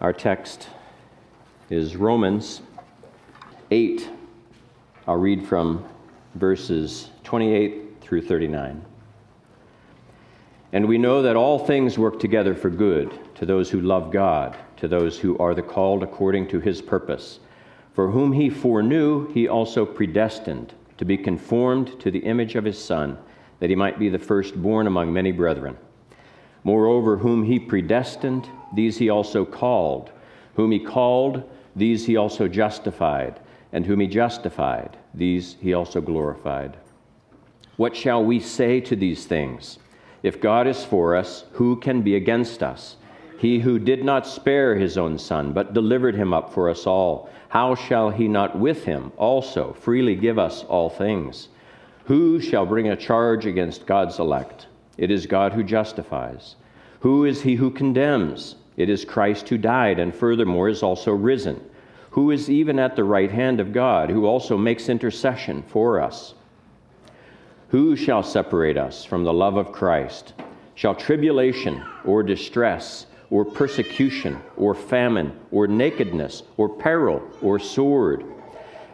[0.00, 0.68] Our text
[1.70, 2.62] is Romans
[3.72, 4.08] 8.
[5.08, 5.84] I'll read from
[6.36, 8.84] verses 28 through 39.
[10.72, 14.56] And we know that all things work together for good to those who love God,
[14.76, 17.40] to those who are the called according to his purpose.
[17.92, 22.78] For whom he foreknew, he also predestined to be conformed to the image of his
[22.78, 23.18] Son,
[23.58, 25.76] that he might be the firstborn among many brethren.
[26.62, 30.10] Moreover, whom he predestined, these he also called.
[30.54, 31.42] Whom he called,
[31.76, 33.40] these he also justified.
[33.72, 36.76] And whom he justified, these he also glorified.
[37.76, 39.78] What shall we say to these things?
[40.22, 42.96] If God is for us, who can be against us?
[43.38, 47.30] He who did not spare his own son, but delivered him up for us all,
[47.50, 51.48] how shall he not with him also freely give us all things?
[52.06, 54.66] Who shall bring a charge against God's elect?
[54.96, 56.56] It is God who justifies.
[57.00, 58.56] Who is he who condemns?
[58.78, 61.60] It is Christ who died, and furthermore is also risen,
[62.10, 66.34] who is even at the right hand of God, who also makes intercession for us.
[67.70, 70.32] Who shall separate us from the love of Christ?
[70.76, 78.24] Shall tribulation or distress or persecution or famine or nakedness or peril or sword?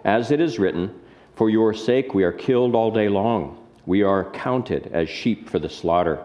[0.03, 0.99] As it is written,
[1.35, 3.63] For your sake we are killed all day long.
[3.85, 6.25] We are counted as sheep for the slaughter.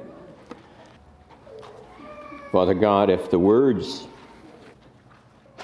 [2.51, 4.07] Father God, if the words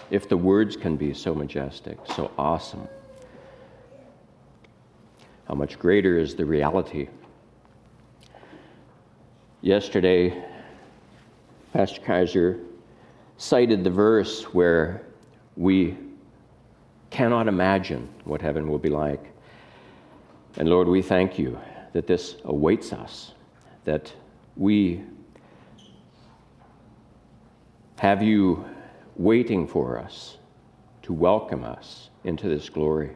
[0.09, 2.87] if the words can be so majestic, so awesome,
[5.49, 7.09] how much greater is the reality?
[9.61, 10.45] Yesterday,
[11.73, 12.59] Pastor Kaiser
[13.35, 15.01] cited the verse where
[15.57, 15.97] we
[17.09, 19.33] cannot imagine what heaven will be like.
[20.55, 21.59] And Lord, we thank you
[21.91, 23.33] that this awaits us,
[23.83, 24.13] that
[24.55, 25.03] we
[27.99, 28.65] have you
[29.15, 30.37] waiting for us
[31.03, 33.15] to welcome us into this glory.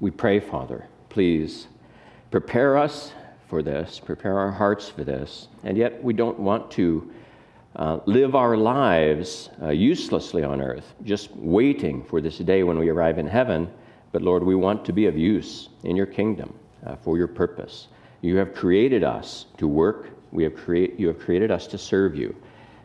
[0.00, 1.66] We pray, Father, please
[2.30, 3.12] prepare us
[3.48, 7.12] for this, prepare our hearts for this, and yet we don't want to
[7.76, 12.88] uh, live our lives uh, uselessly on earth, just waiting for this day when we
[12.88, 13.68] arrive in heaven
[14.12, 16.54] but Lord, we want to be of use in your kingdom
[16.86, 17.88] uh, for your purpose.
[18.20, 22.14] You have created us to work, we have create, you have created us to serve
[22.14, 22.36] you.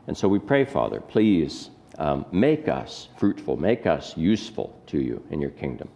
[0.08, 5.22] And so we pray, Father, please um, make us fruitful, make us useful to you
[5.30, 5.90] in your kingdom.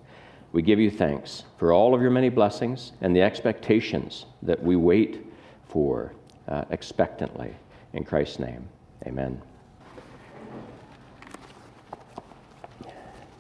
[0.51, 4.75] We give you thanks for all of your many blessings and the expectations that we
[4.75, 5.25] wait
[5.69, 6.13] for
[6.47, 7.55] uh, expectantly.
[7.93, 8.67] In Christ's name,
[9.07, 9.41] amen.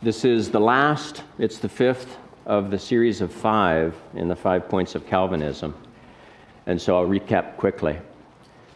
[0.01, 4.69] This is the last, it's the fifth of the series of five in the five
[4.69, 5.75] points of Calvinism.
[6.65, 7.99] And so I'll recap quickly.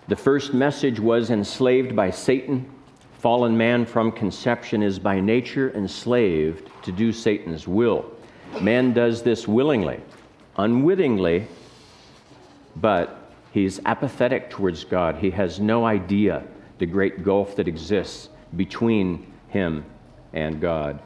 [0.08, 2.70] The first message was enslaved by Satan.
[3.18, 8.06] Fallen man from conception is by nature enslaved to do Satan's will.
[8.62, 10.00] Man does this willingly,
[10.58, 11.48] unwittingly,
[12.76, 15.16] but he's apathetic towards God.
[15.16, 16.44] He has no idea
[16.78, 19.84] the great gulf that exists between him
[20.34, 21.02] and God.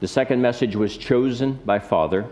[0.00, 2.26] The second message was chosen by Father.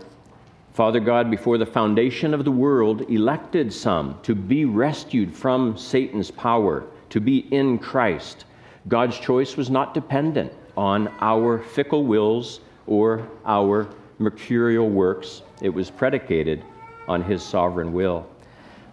[0.73, 6.31] Father God, before the foundation of the world, elected some to be rescued from Satan's
[6.31, 8.45] power, to be in Christ.
[8.87, 15.89] God's choice was not dependent on our fickle wills or our mercurial works, it was
[15.89, 16.63] predicated
[17.07, 18.27] on His sovereign will.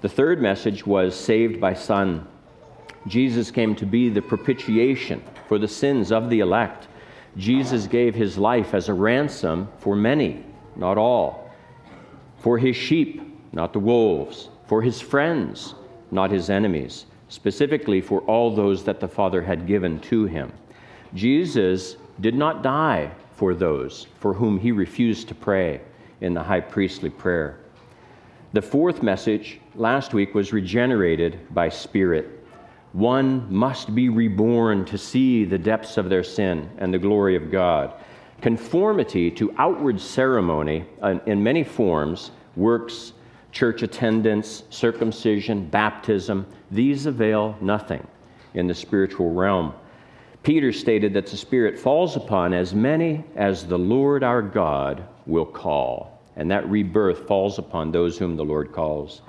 [0.00, 2.26] The third message was saved by Son.
[3.06, 6.89] Jesus came to be the propitiation for the sins of the elect.
[7.36, 11.46] Jesus gave his life as a ransom for many, not all,
[12.47, 13.21] for his sheep,
[13.51, 15.75] not the wolves, for his friends,
[16.13, 20.53] not his enemies, specifically for all those that the Father had given to him.
[21.13, 25.81] Jesus did not die for those for whom he refused to pray
[26.21, 27.59] in the high priestly prayer.
[28.53, 32.47] The fourth message last week was regenerated by Spirit.
[32.93, 37.51] One must be reborn to see the depths of their sin and the glory of
[37.51, 37.93] God.
[38.41, 43.12] Conformity to outward ceremony uh, in many forms, works,
[43.53, 48.06] church attendance, circumcision, baptism, these avail nothing.
[48.54, 49.72] in the spiritual realm.
[50.42, 55.47] Peter stated that the Spirit falls upon as many as the Lord our God will
[55.47, 56.22] call.
[56.36, 59.22] And that rebirth falls upon those whom the Lord calls.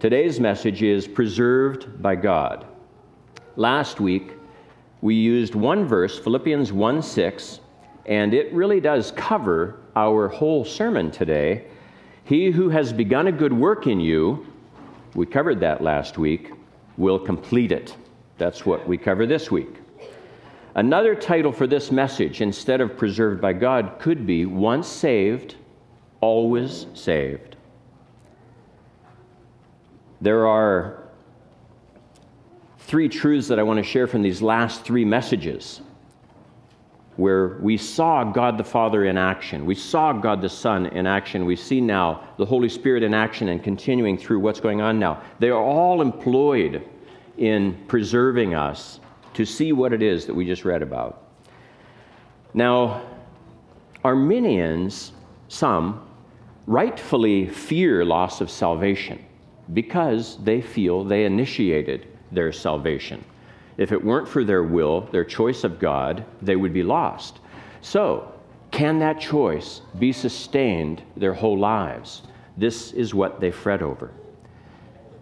[0.00, 2.66] Today's message is preserved by God.
[3.56, 4.32] Last week,
[5.00, 7.60] we used one verse, Philippians 1 6,
[8.06, 11.66] and it really does cover our whole sermon today.
[12.24, 14.46] He who has begun a good work in you,
[15.14, 16.52] we covered that last week,
[16.96, 17.96] will complete it.
[18.38, 19.76] That's what we cover this week.
[20.74, 25.56] Another title for this message, instead of preserved by God, could be Once Saved,
[26.20, 27.56] Always Saved.
[30.22, 31.02] There are
[32.78, 35.82] three truths that I want to share from these last three messages
[37.16, 39.66] where we saw God the Father in action.
[39.66, 41.44] We saw God the Son in action.
[41.44, 45.22] We see now the Holy Spirit in action and continuing through what's going on now.
[45.38, 46.82] They are all employed
[47.36, 49.00] in preserving us
[49.34, 51.22] to see what it is that we just read about.
[52.54, 53.02] Now,
[54.04, 55.12] Arminians,
[55.48, 56.06] some,
[56.66, 59.24] rightfully fear loss of salvation
[59.72, 63.24] because they feel they initiated their salvation.
[63.76, 67.38] If it weren't for their will, their choice of God, they would be lost.
[67.80, 68.32] So,
[68.70, 72.22] can that choice be sustained their whole lives?
[72.56, 74.10] This is what they fret over.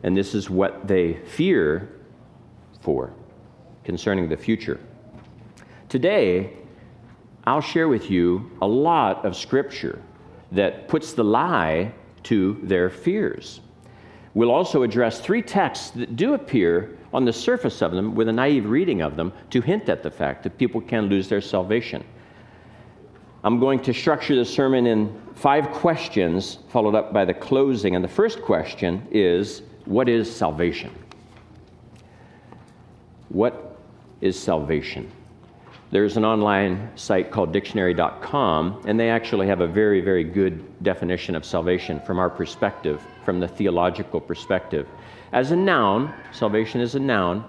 [0.03, 1.89] And this is what they fear
[2.81, 3.13] for
[3.85, 4.81] concerning the future.
[5.89, 6.53] Today,
[7.45, 10.01] I'll share with you a lot of scripture
[10.53, 11.93] that puts the lie
[12.25, 13.61] to their fears.
[14.35, 18.33] We'll also address three texts that do appear on the surface of them with a
[18.33, 22.05] naive reading of them to hint at the fact that people can lose their salvation.
[23.43, 27.97] I'm going to structure the sermon in five questions, followed up by the closing.
[27.97, 30.93] And the first question is What is salvation?
[33.31, 33.79] What
[34.21, 35.11] is salvation?
[35.91, 41.35] There's an online site called dictionary.com, and they actually have a very, very good definition
[41.35, 44.87] of salvation from our perspective, from the theological perspective.
[45.33, 47.49] As a noun, salvation is a noun,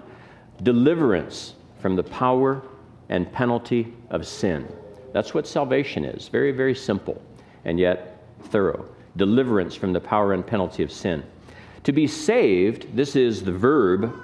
[0.62, 2.62] deliverance from the power
[3.08, 4.68] and penalty of sin.
[5.12, 6.28] That's what salvation is.
[6.28, 7.20] Very, very simple,
[7.64, 8.86] and yet thorough.
[9.16, 11.24] Deliverance from the power and penalty of sin.
[11.84, 14.14] To be saved, this is the verb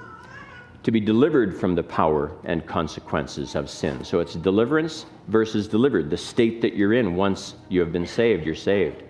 [0.81, 4.03] to be delivered from the power and consequences of sin.
[4.05, 8.45] So it's deliverance versus delivered, the state that you're in once you have been saved,
[8.45, 9.03] you're saved.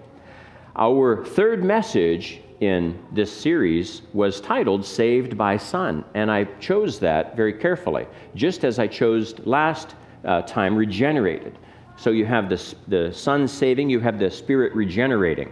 [0.76, 7.36] Our third message in this series was titled Saved by Son, and I chose that
[7.36, 9.96] very carefully, just as I chose last
[10.26, 11.58] uh, time Regenerated.
[11.96, 15.52] So you have the, the Son saving, you have the Spirit regenerating.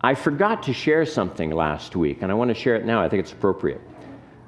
[0.00, 3.02] I forgot to share something last week, and I want to share it now.
[3.02, 3.80] I think it's appropriate.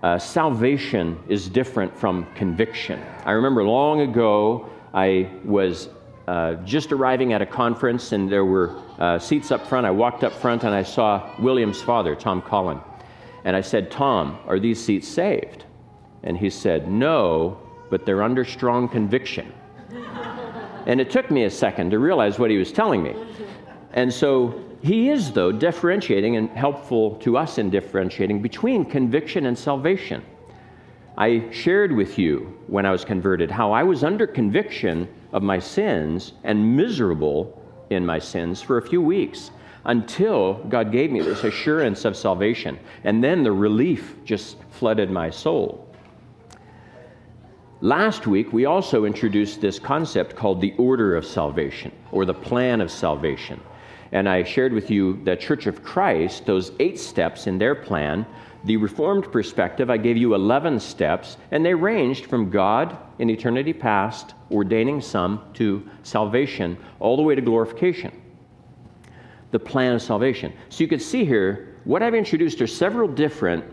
[0.03, 3.03] Uh, salvation is different from conviction.
[3.25, 5.89] I remember long ago, I was
[6.29, 9.87] uh, just arriving at a conference, and there were uh, seats up front.
[9.87, 12.81] I walked up front and I saw William's father, Tom Collin.
[13.45, 15.65] And I said, Tom, are these seats saved?
[16.23, 17.59] And he said, No,
[17.91, 19.53] but they're under strong conviction.
[20.87, 23.15] and it took me a second to realize what he was telling me.
[23.93, 29.57] And so he is, though, differentiating and helpful to us in differentiating between conviction and
[29.59, 30.25] salvation.
[31.17, 35.59] I shared with you when I was converted how I was under conviction of my
[35.59, 37.58] sins and miserable
[37.91, 39.51] in my sins for a few weeks
[39.85, 42.79] until God gave me this assurance of salvation.
[43.05, 45.87] And then the relief just flooded my soul.
[47.81, 52.81] Last week, we also introduced this concept called the order of salvation or the plan
[52.81, 53.61] of salvation.
[54.11, 58.27] And I shared with you the Church of Christ, those eight steps in their plan
[58.65, 63.73] the Reformed perspective, I gave you 11 steps, and they ranged from God in eternity
[63.73, 68.13] past, ordaining some, to salvation, all the way to glorification.
[69.51, 70.53] The plan of salvation.
[70.69, 73.65] So you can see here, what I've introduced are several different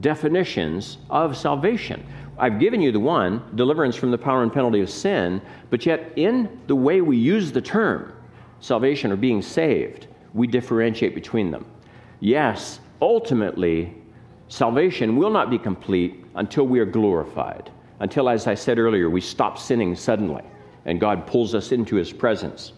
[0.00, 2.04] definitions of salvation.
[2.38, 6.12] I've given you the one, deliverance from the power and penalty of sin, but yet
[6.16, 8.12] in the way we use the term,
[8.60, 11.64] salvation or being saved, we differentiate between them.
[12.20, 13.94] Yes, ultimately,
[14.48, 19.20] Salvation will not be complete until we are glorified, until, as I said earlier, we
[19.20, 20.42] stop sinning suddenly
[20.86, 22.72] and God pulls us into his presence.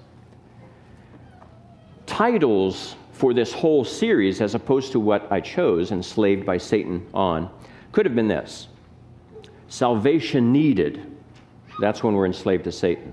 [2.06, 7.50] Titles for this whole series, as opposed to what I chose, Enslaved by Satan on,
[7.92, 8.68] could have been this
[9.68, 11.14] Salvation needed.
[11.80, 13.12] That's when we're enslaved to Satan.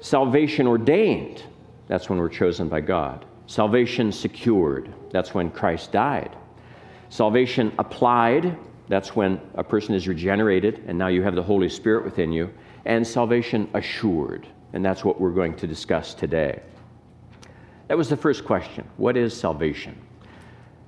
[0.00, 1.42] Salvation ordained.
[1.88, 3.24] That's when we're chosen by God.
[3.46, 4.92] Salvation secured.
[5.10, 6.36] That's when Christ died.
[7.08, 8.56] Salvation applied,
[8.88, 12.52] that's when a person is regenerated and now you have the Holy Spirit within you.
[12.84, 16.60] And salvation assured, and that's what we're going to discuss today.
[17.88, 19.98] That was the first question What is salvation?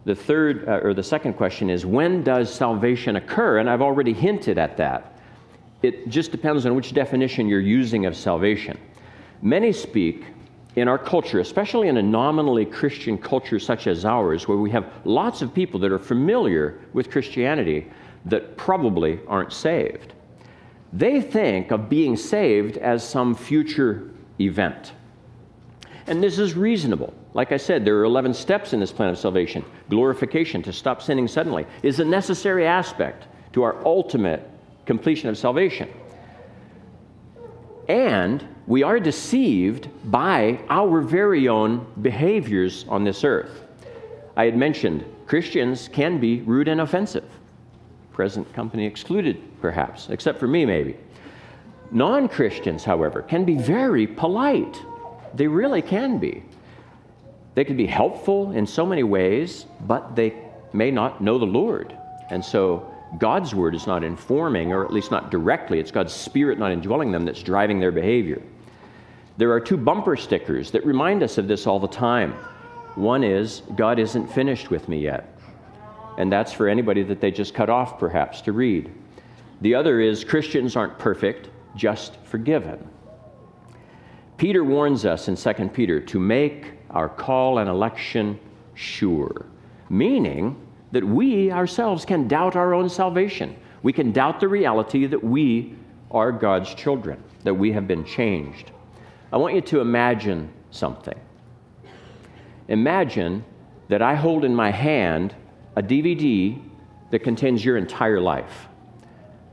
[0.05, 3.59] The third, uh, or the second question is when does salvation occur?
[3.59, 5.19] And I've already hinted at that.
[5.83, 8.79] It just depends on which definition you're using of salvation.
[9.43, 10.25] Many speak
[10.77, 14.93] in our culture, especially in a nominally Christian culture such as ours, where we have
[15.05, 17.87] lots of people that are familiar with Christianity
[18.27, 20.13] that probably aren't saved.
[20.93, 24.93] They think of being saved as some future event.
[26.07, 27.13] And this is reasonable.
[27.35, 29.65] Like I said, there are 11 steps in this plan of salvation.
[29.91, 34.49] Glorification, to stop sinning suddenly, is a necessary aspect to our ultimate
[34.85, 35.89] completion of salvation.
[37.89, 43.63] And we are deceived by our very own behaviors on this earth.
[44.37, 47.29] I had mentioned Christians can be rude and offensive.
[48.13, 50.97] Present company excluded, perhaps, except for me, maybe.
[51.91, 54.83] Non Christians, however, can be very polite
[55.37, 56.43] they really can be.
[57.55, 60.35] They can be helpful in so many ways, but they
[60.73, 61.97] may not know the Lord.
[62.31, 66.59] And so God's word is not informing, or at least not directly, it's God's spirit
[66.59, 68.43] not indwelling them that's driving their behavior.
[69.39, 72.33] There are two bumper stickers that remind us of this all the time.
[72.95, 75.39] One is, God isn't finished with me yet.
[76.19, 78.91] And that's for anybody that they just cut off, perhaps, to read.
[79.61, 82.89] The other is, Christians aren't perfect, just forgiven.
[84.37, 88.39] Peter warns us in 2 Peter to make our call and election
[88.75, 89.47] sure,
[89.89, 90.57] meaning
[90.97, 93.55] that we ourselves can doubt our own salvation.
[93.83, 95.75] We can doubt the reality that we
[96.11, 98.71] are God's children, that we have been changed.
[99.31, 101.21] I want you to imagine something.
[102.69, 103.45] Imagine
[103.89, 105.35] that I hold in my hand
[105.77, 106.59] a DVD
[107.11, 108.69] that contains your entire life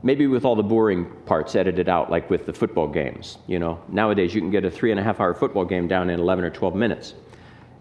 [0.02, 3.38] maybe with all the boring parts edited out, like with the football games.
[3.46, 6.10] You know, nowadays you can get a three and a half hour football game down
[6.10, 7.14] in 11 or 12 minutes.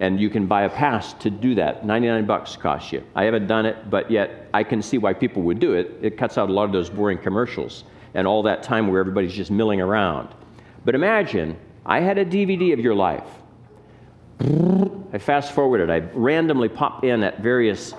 [0.03, 1.85] And you can buy a pass to do that.
[1.85, 3.05] 99 bucks costs you.
[3.15, 5.97] I haven't done it, but yet I can see why people would do it.
[6.01, 9.33] It cuts out a lot of those boring commercials and all that time where everybody's
[9.33, 10.27] just milling around.
[10.83, 13.27] But imagine I had a DVD of your life.
[15.13, 17.93] I fast forwarded, I randomly pop in at various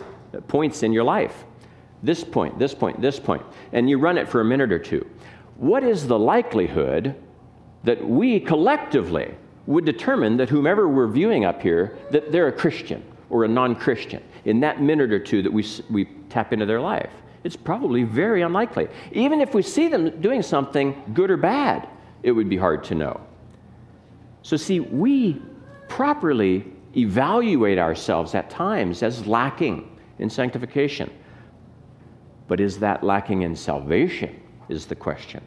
[0.46, 1.46] points in your life
[2.04, 3.42] this point, this point, this point,
[3.72, 5.08] and you run it for a minute or two,
[5.56, 7.16] what is the likelihood
[7.82, 9.34] that we collectively
[9.66, 14.22] would determine that whomever we're viewing up here, that they're a Christian or a non-Christian
[14.44, 17.10] in that minute or two that we, we tap into their life?
[17.44, 18.88] It's probably very unlikely.
[19.12, 21.88] Even if we see them doing something good or bad,
[22.22, 23.20] it would be hard to know.
[24.42, 25.40] So, see, we
[25.88, 26.64] properly
[26.96, 31.10] evaluate ourselves at times as lacking in sanctification.
[32.48, 34.40] But is that lacking in salvation?
[34.68, 35.42] Is the question.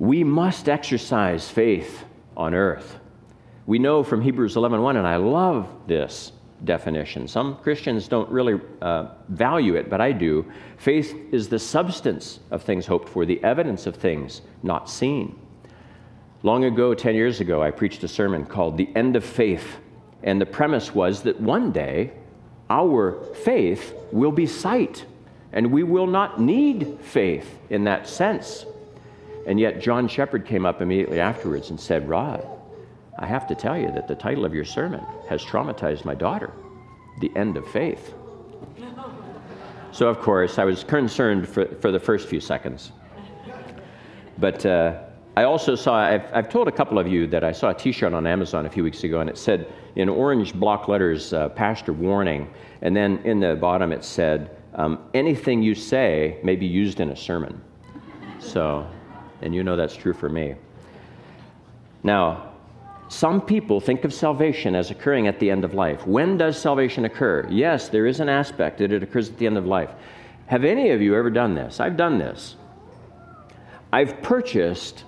[0.00, 2.04] We must exercise faith
[2.34, 2.98] on earth.
[3.66, 6.32] We know from Hebrews 11:1, and I love this
[6.64, 7.28] definition.
[7.28, 10.50] Some Christians don't really uh, value it, but I do.
[10.78, 15.38] Faith is the substance of things hoped for, the evidence of things not seen.
[16.42, 19.76] Long ago, 10 years ago, I preached a sermon called The End of Faith,
[20.22, 22.12] and the premise was that one day
[22.70, 25.04] our faith will be sight,
[25.52, 28.64] and we will not need faith in that sense.
[29.46, 32.46] And yet, John Shepard came up immediately afterwards and said, Rod,
[33.18, 36.52] I have to tell you that the title of your sermon has traumatized my daughter
[37.20, 38.14] The End of Faith.
[39.92, 42.92] So, of course, I was concerned for, for the first few seconds.
[44.38, 45.02] But uh,
[45.36, 47.92] I also saw, I've, I've, told a couple of you that I saw a t
[47.92, 51.48] shirt on Amazon a few weeks ago, and it said, in orange block letters, uh,
[51.50, 52.48] pastor warning,
[52.82, 57.10] and then in the bottom it said, um, anything you say may be used in
[57.10, 57.60] a sermon.
[58.38, 58.86] So,
[59.42, 60.54] and you know that's true for me.
[62.02, 62.50] Now,
[63.08, 66.06] some people think of salvation as occurring at the end of life.
[66.06, 67.46] When does salvation occur?
[67.50, 69.90] Yes, there is an aspect that it occurs at the end of life.
[70.46, 71.80] Have any of you ever done this?
[71.80, 72.56] I've done this.
[73.92, 75.04] I've purchased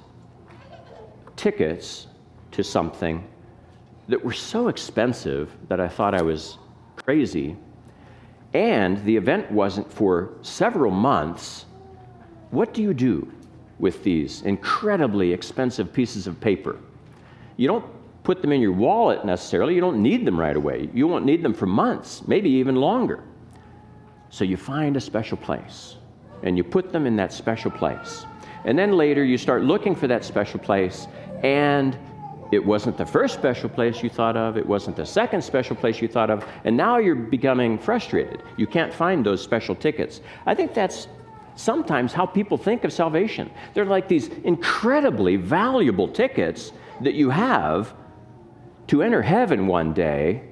[1.36, 2.08] tickets
[2.50, 3.26] to something
[4.08, 6.58] that were so expensive that I thought I was
[6.96, 7.56] crazy.
[8.52, 11.66] And the event wasn't for several months.
[12.50, 13.32] What do you do
[13.82, 16.78] with these incredibly expensive pieces of paper?
[17.58, 17.84] You don't
[18.22, 19.74] put them in your wallet necessarily.
[19.74, 20.88] You don't need them right away.
[20.94, 23.24] You won't need them for months, maybe even longer.
[24.30, 25.96] So you find a special place
[26.42, 28.24] and you put them in that special place.
[28.64, 31.08] And then later you start looking for that special place
[31.42, 31.98] and
[32.52, 36.00] it wasn't the first special place you thought of, it wasn't the second special place
[36.00, 38.42] you thought of, and now you're becoming frustrated.
[38.58, 40.20] You can't find those special tickets.
[40.46, 41.08] I think that's
[41.54, 43.50] sometimes how people think of salvation.
[43.74, 47.94] They're like these incredibly valuable tickets that you have
[48.88, 50.42] to enter heaven one day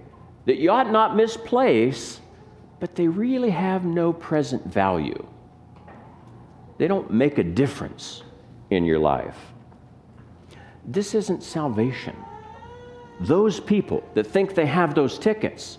[0.47, 2.21] that you ought not misplace,
[2.81, 5.27] but they really have no present value.
[6.79, 8.23] They don't make a difference
[8.71, 9.37] in your life.
[10.87, 12.17] This isn't salvation.
[13.21, 15.79] Those people that think they have those tickets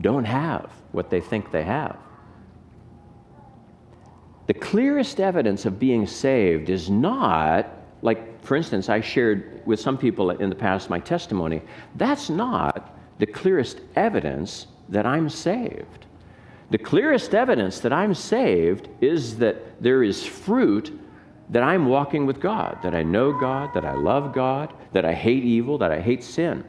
[0.00, 1.98] don't have what they think they have.
[4.48, 9.98] The clearest evidence of being saved is not, like, for instance, I shared with some
[9.98, 11.60] people in the past my testimony.
[11.96, 16.06] That's not the clearest evidence that I'm saved.
[16.70, 20.98] The clearest evidence that I'm saved is that there is fruit
[21.50, 25.12] that I'm walking with God, that I know God, that I love God, that I
[25.12, 26.64] hate evil, that I hate sin.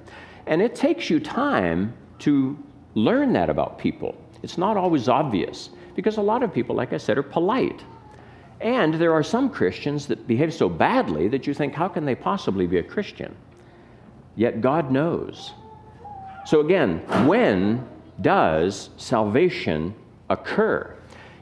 [0.48, 2.62] And it takes you time to
[2.96, 4.18] learn that about people.
[4.44, 5.70] It's not always obvious.
[6.00, 7.84] Because a lot of people, like I said, are polite.
[8.62, 12.16] And there are some Christians that behave so badly that you think, how can they
[12.16, 13.36] possibly be a Christian?
[14.38, 15.52] Yet God knows.
[16.46, 17.86] So again, when
[18.22, 19.94] does salvation
[20.30, 20.96] occur?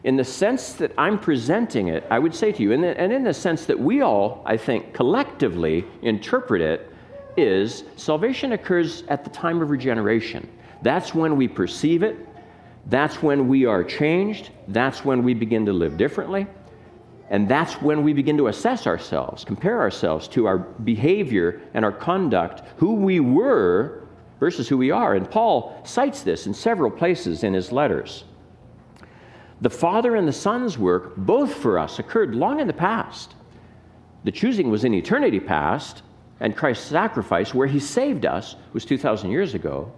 [0.03, 3.35] In the sense that I'm presenting it, I would say to you, and in the
[3.35, 6.91] sense that we all, I think, collectively interpret it,
[7.37, 10.49] is salvation occurs at the time of regeneration.
[10.81, 12.17] That's when we perceive it,
[12.85, 14.51] that's when we are changed.
[14.67, 16.47] That's when we begin to live differently.
[17.29, 21.91] And that's when we begin to assess ourselves, compare ourselves to our behavior and our
[21.91, 24.07] conduct, who we were
[24.39, 25.15] versus who we are.
[25.15, 28.23] And Paul cites this in several places in his letters.
[29.59, 33.33] The Father and the Son's work, both for us, occurred long in the past.
[34.23, 36.03] The choosing was in eternity past,
[36.39, 39.91] and Christ's sacrifice, where he saved us, was 2,000 years ago.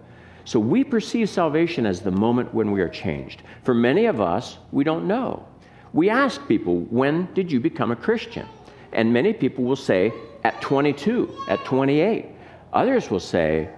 [0.44, 3.42] So we perceive salvation as the moment when we are changed.
[3.62, 5.46] For many of us, we don't know.
[5.92, 8.46] We ask people, when did you become a Christian?
[8.92, 10.12] And many people will say,
[10.44, 12.26] at 22, at 28.
[12.72, 13.68] Others will say,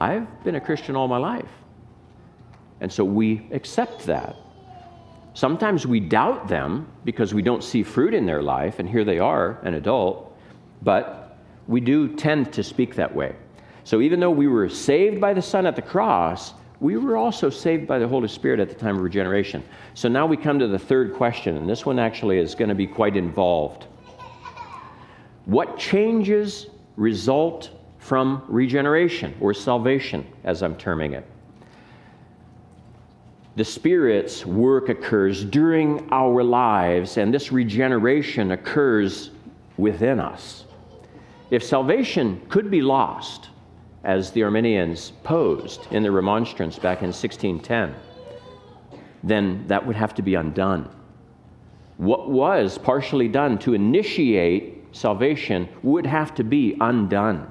[0.00, 1.48] I've been a Christian all my life.
[2.80, 4.36] And so we accept that.
[5.34, 9.18] Sometimes we doubt them because we don't see fruit in their life, and here they
[9.18, 10.34] are, an adult,
[10.82, 13.34] but we do tend to speak that way.
[13.86, 17.48] So even though we were saved by the Son at the cross, we were also
[17.48, 19.62] saved by the Holy Spirit at the time of regeneration.
[19.94, 22.74] So now we come to the third question, and this one actually is going to
[22.74, 23.86] be quite involved.
[25.44, 31.24] What changes result from regeneration or salvation, as I'm terming it?
[33.54, 39.30] The Spirit's work occurs during our lives, and this regeneration occurs
[39.76, 40.64] within us.
[41.52, 43.50] If salvation could be lost,
[44.06, 47.92] as the Arminians posed in the Remonstrance back in 1610,
[49.24, 50.88] then that would have to be undone.
[51.96, 57.50] What was partially done to initiate salvation would have to be undone.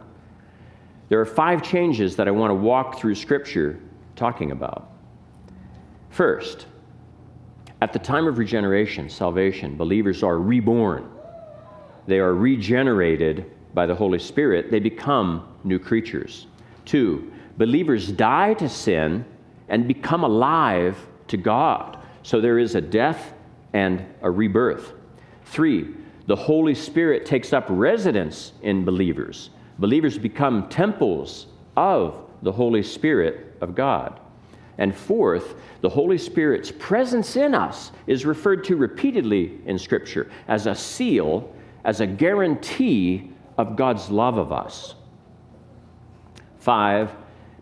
[1.09, 3.77] There are five changes that I want to walk through Scripture
[4.15, 4.89] talking about.
[6.09, 6.67] First,
[7.81, 11.09] at the time of regeneration, salvation, believers are reborn.
[12.07, 16.47] They are regenerated by the Holy Spirit, they become new creatures.
[16.85, 19.25] Two, believers die to sin
[19.67, 21.99] and become alive to God.
[22.23, 23.33] So there is a death
[23.73, 24.93] and a rebirth.
[25.45, 25.93] Three,
[26.27, 29.51] the Holy Spirit takes up residence in believers.
[29.77, 34.19] Believers become temples of the Holy Spirit of God.
[34.77, 40.65] And fourth, the Holy Spirit's presence in us is referred to repeatedly in Scripture as
[40.65, 44.95] a seal, as a guarantee of God's love of us.
[46.59, 47.11] Five,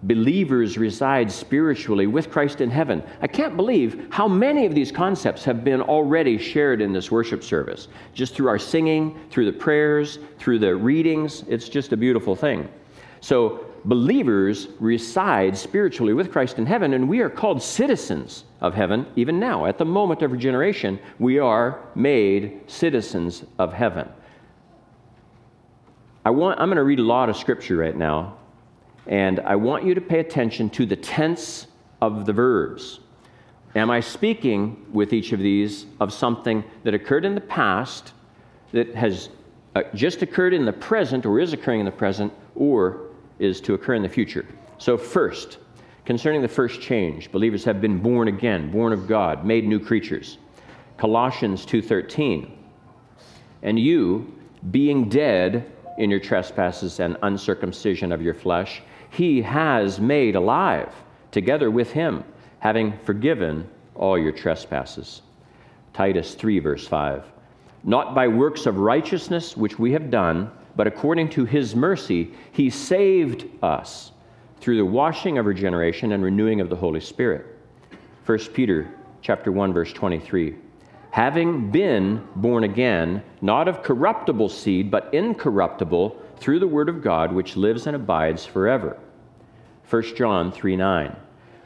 [0.04, 3.04] believers reside spiritually with Christ in heaven.
[3.22, 7.44] I can't believe how many of these concepts have been already shared in this worship
[7.44, 11.44] service, just through our singing, through the prayers, through the readings.
[11.48, 12.70] It's just a beautiful thing.
[13.22, 19.06] So, believers reside spiritually with Christ in heaven, and we are called citizens of heaven
[19.16, 19.66] even now.
[19.66, 24.08] At the moment of regeneration, we are made citizens of heaven.
[26.26, 28.38] I want, I'm going to read a lot of scripture right now,
[29.08, 31.68] and I want you to pay attention to the tense
[32.02, 33.02] of the verbs.
[33.76, 38.14] Am I speaking with each of these of something that occurred in the past,
[38.72, 39.30] that has
[39.76, 43.10] uh, just occurred in the present, or is occurring in the present, or
[43.40, 44.46] is to occur in the future?
[44.78, 45.58] So, first,
[46.06, 50.38] concerning the first change, believers have been born again, born of God, made new creatures.
[50.98, 52.50] Colossians 2:13.
[53.64, 54.34] And you,
[54.72, 60.94] being dead in your trespasses and uncircumcision of your flesh, he has made alive
[61.32, 62.24] together with him,
[62.60, 65.22] having forgiven all your trespasses.
[65.94, 67.26] Titus 3, verse 5.
[67.84, 72.70] Not by works of righteousness which we have done, but according to his mercy, he
[72.70, 74.12] saved us
[74.60, 77.46] through the washing of regeneration and renewing of the Holy Spirit.
[78.26, 78.90] 1 Peter
[79.22, 80.56] chapter 1 verse 23.
[81.14, 87.32] Having been born again, not of corruptible seed, but incorruptible through the word of God
[87.32, 88.98] which lives and abides forever.
[89.88, 91.16] 1 John 3 9.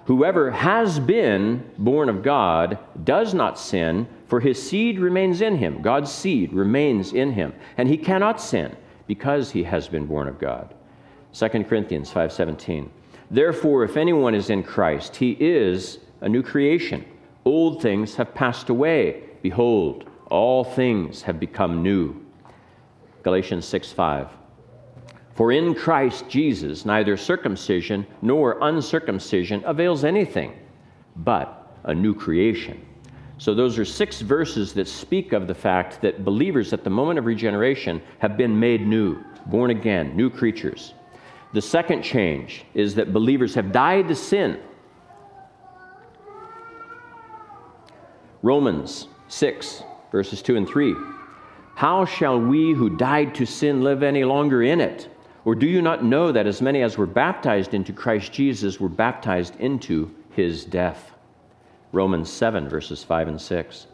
[0.03, 5.81] Whoever has been born of God does not sin, for his seed remains in him.
[5.81, 8.75] God's seed remains in him, and he cannot sin
[9.07, 10.73] because he has been born of God.
[11.31, 12.89] 2 Corinthians 5:17.
[13.31, 17.05] Therefore if anyone is in Christ, he is a new creation.
[17.45, 19.23] Old things have passed away.
[19.41, 22.15] Behold, all things have become new.
[23.23, 24.29] Galatians 6:5.
[25.33, 30.53] For in Christ Jesus neither circumcision nor uncircumcision avails anything,
[31.15, 32.81] but a new creation.
[33.39, 37.19] So, those are six verses that speak of the fact that believers at the moment
[37.19, 40.95] of regeneration have been made new, born again, new creatures.
[41.53, 44.59] The second change is that believers have died to sin.
[48.41, 50.95] Romans 6, verses 2 and 3.
[51.75, 55.09] How shall we who died to sin live any longer in it?
[55.45, 58.89] Or do you not know that as many as were baptized into Christ Jesus were
[58.89, 61.11] baptized into his death?
[61.91, 63.87] Romans 7, verses 5 and 6.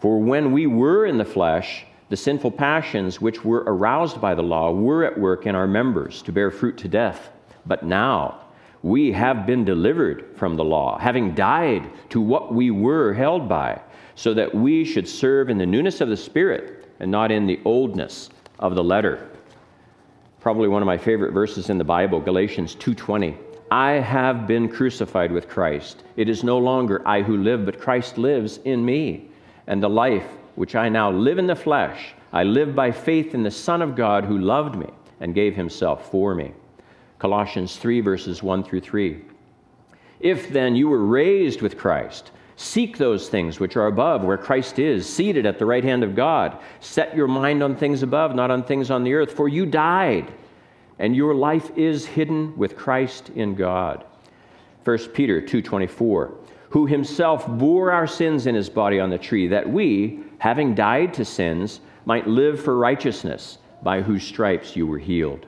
[0.00, 4.42] For when we were in the flesh, the sinful passions which were aroused by the
[4.42, 7.30] law were at work in our members to bear fruit to death.
[7.66, 8.40] But now
[8.82, 13.80] we have been delivered from the law, having died to what we were held by,
[14.14, 17.60] so that we should serve in the newness of the Spirit and not in the
[17.64, 19.28] oldness of the letter
[20.44, 23.34] probably one of my favorite verses in the Bible, Galatians 2:20.
[23.70, 26.04] I have been crucified with Christ.
[26.18, 29.30] It is no longer I who live, but Christ lives in me.
[29.66, 33.42] And the life which I now live in the flesh, I live by faith in
[33.42, 36.52] the Son of God who loved me and gave himself for me.
[37.18, 39.24] Colossians 3, verses 1 through 3.
[40.20, 44.78] If then you were raised with Christ, Seek those things which are above, where Christ
[44.78, 46.58] is, seated at the right hand of God.
[46.80, 50.32] Set your mind on things above, not on things on the earth, for you died,
[50.98, 54.04] and your life is hidden with Christ in God.
[54.84, 56.32] 1 Peter 2:24
[56.70, 61.14] Who himself bore our sins in his body on the tree that we having died
[61.14, 65.46] to sins might live for righteousness by whose stripes you were healed.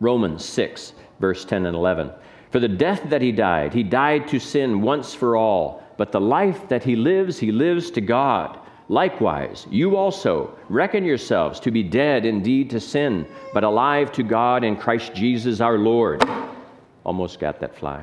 [0.00, 2.10] Romans 6 verse 10 and 11
[2.50, 6.20] For the death that he died he died to sin once for all but the
[6.20, 8.58] life that he lives, he lives to God.
[8.88, 14.64] Likewise, you also reckon yourselves to be dead indeed to sin, but alive to God
[14.64, 16.20] in Christ Jesus our Lord.
[17.06, 18.02] Almost got that fly.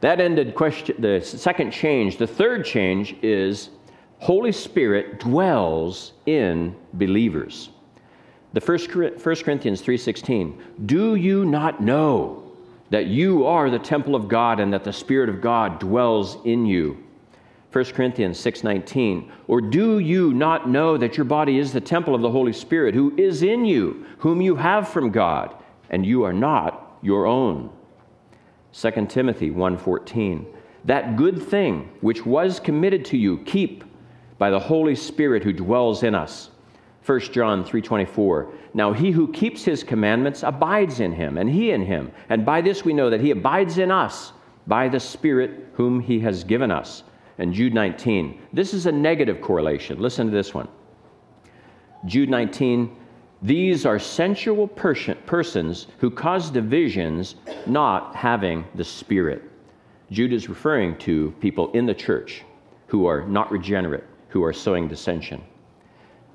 [0.00, 2.16] That ended question, the second change.
[2.16, 3.68] The third change is
[4.20, 7.68] Holy Spirit dwells in believers.
[8.54, 10.54] The first, 1 Corinthians 3:16.
[10.86, 12.45] Do you not know
[12.90, 16.66] that you are the temple of God and that the Spirit of God dwells in
[16.66, 17.02] you.
[17.72, 22.22] 1 Corinthians 6:19 Or do you not know that your body is the temple of
[22.22, 25.54] the Holy Spirit who is in you whom you have from God
[25.90, 27.68] and you are not your own
[28.72, 30.46] 2 Timothy 1:14
[30.86, 33.84] That good thing which was committed to you keep
[34.38, 36.50] by the Holy Spirit who dwells in us
[37.06, 41.82] 1 John 3:24 Now he who keeps his commandments abides in him and he in
[41.82, 42.10] him.
[42.28, 44.32] And by this we know that he abides in us
[44.66, 47.04] by the spirit whom he has given us.
[47.38, 50.00] And Jude 19 This is a negative correlation.
[50.00, 50.66] Listen to this one.
[52.06, 52.96] Jude 19
[53.40, 59.44] These are sensual persons who cause divisions not having the spirit.
[60.10, 62.42] Jude is referring to people in the church
[62.88, 65.40] who are not regenerate who are sowing dissension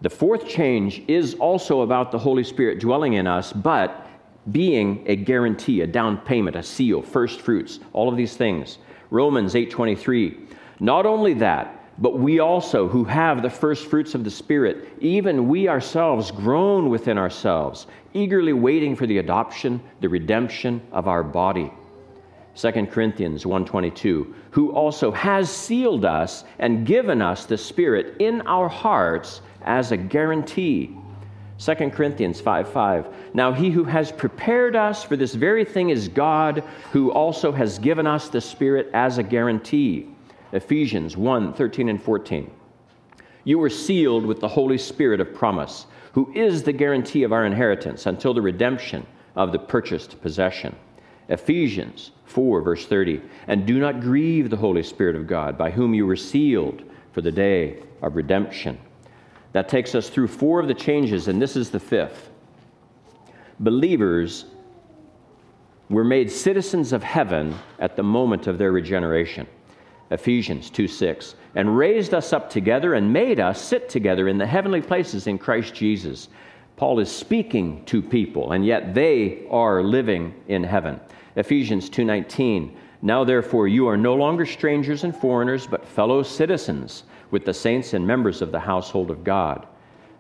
[0.01, 4.07] the fourth change is also about the Holy Spirit dwelling in us, but
[4.51, 8.79] being a guarantee, a down payment, a seal, first fruits, all of these things.
[9.11, 10.37] Romans 8:23.
[10.79, 15.47] Not only that, but we also who have the first fruits of the spirit, even
[15.47, 21.71] we ourselves groan within ourselves, eagerly waiting for the adoption, the redemption of our body.
[22.55, 28.67] 2 Corinthians 1:22, who also has sealed us and given us the spirit in our
[28.67, 30.95] hearts as a guarantee.
[31.57, 33.07] 2 Corinthians 5 5.
[33.33, 37.77] Now, he who has prepared us for this very thing is God, who also has
[37.77, 40.07] given us the Spirit as a guarantee.
[40.53, 42.49] Ephesians 1 13 and 14.
[43.43, 47.45] You were sealed with the Holy Spirit of promise, who is the guarantee of our
[47.45, 50.75] inheritance until the redemption of the purchased possession.
[51.32, 53.22] Ephesians 4, verse 30.
[53.48, 57.22] And do not grieve the Holy Spirit of God, by whom you were sealed for
[57.22, 58.78] the day of redemption.
[59.54, 62.30] That takes us through four of the changes, and this is the fifth.
[63.60, 64.46] Believers
[65.89, 69.48] were made citizens of heaven at the moment of their regeneration.
[70.10, 71.36] Ephesians 2 6.
[71.56, 75.38] And raised us up together and made us sit together in the heavenly places in
[75.38, 76.30] Christ Jesus.
[76.76, 81.00] Paul is speaking to people, and yet they are living in heaven.
[81.36, 87.46] Ephesians 2:19 Now therefore you are no longer strangers and foreigners but fellow citizens with
[87.46, 89.65] the saints and members of the household of God.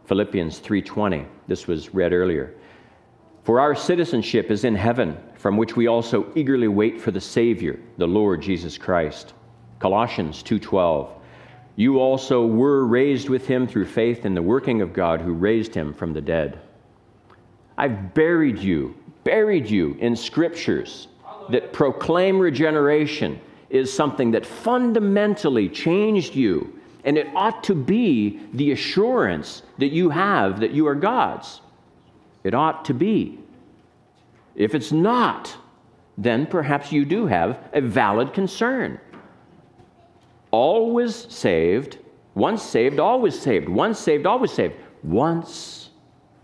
[0.05, 2.53] Philippians 3:20 This was read earlier.
[3.43, 7.79] For our citizenship is in heaven, from which we also eagerly wait for the Savior,
[7.97, 9.33] the Lord Jesus Christ.
[9.79, 11.09] Colossians 2:12
[11.75, 15.73] You also were raised with him through faith in the working of God who raised
[15.73, 16.59] him from the dead.
[17.77, 21.07] I've buried you buried you in scriptures
[21.49, 26.79] that proclaim regeneration is something that fundamentally changed you.
[27.03, 31.61] And it ought to be the assurance that you have that you are God's.
[32.43, 33.39] It ought to be.
[34.55, 35.55] If it's not,
[36.17, 38.99] then perhaps you do have a valid concern.
[40.51, 41.97] Always saved,
[42.35, 45.89] once saved, always saved, once saved, always saved, once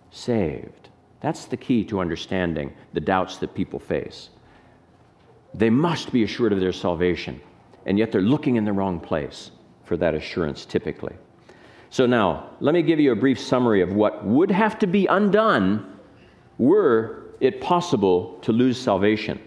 [0.10, 0.87] saved.
[1.28, 4.30] That's the key to understanding the doubts that people face.
[5.54, 7.42] They must be assured of their salvation,
[7.86, 9.52] and yet they're looking in the wrong place
[9.84, 11.14] for that assurance typically.
[11.90, 15.06] So, now, let me give you a brief summary of what would have to be
[15.08, 16.00] undone
[16.60, 19.38] were it possible to lose salvation.